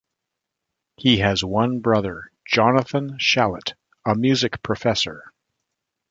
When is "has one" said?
1.17-1.79